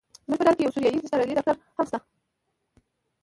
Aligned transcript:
زموږ 0.25 0.37
په 0.39 0.43
ډله 0.45 0.53
کې 0.57 0.63
یو 0.65 0.73
سوریایي 0.75 0.99
استرالیایي 1.01 1.37
ډاکټر 1.37 1.55
هم 1.77 1.85
شته. 1.89 1.97